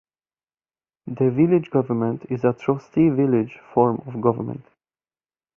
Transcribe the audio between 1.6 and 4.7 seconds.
government is a Trustee-Village form of government.